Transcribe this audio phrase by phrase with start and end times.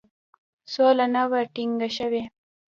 [0.73, 2.23] سوله نه وه ټینګه شوې.